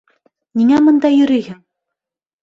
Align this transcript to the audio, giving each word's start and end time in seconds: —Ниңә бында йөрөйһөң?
—Ниңә 0.61 0.79
бында 0.85 1.11
йөрөйһөң? 1.15 1.59